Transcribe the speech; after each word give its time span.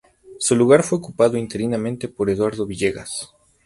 Su 0.39 0.55
lugar 0.55 0.81
fue 0.81 0.97
ocupado 0.97 1.37
interinamente 1.37 2.07
por 2.07 2.31
Eduardo 2.31 2.65
Villegas. 2.65 3.35